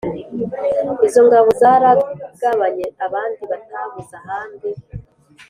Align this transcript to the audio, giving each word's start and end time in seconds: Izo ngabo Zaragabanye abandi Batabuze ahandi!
Izo 1.07 1.21
ngabo 1.25 1.49
Zaragabanye 1.61 2.85
abandi 3.05 3.41
Batabuze 3.51 4.13
ahandi! 4.21 4.69